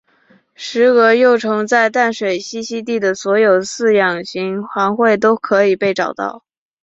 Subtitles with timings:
[0.55, 4.63] 石蛾幼虫在淡水栖息地的所有饲养行
[4.97, 6.43] 会都可以被找到。